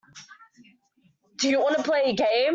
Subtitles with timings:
[1.37, 2.49] Do you want to play a game.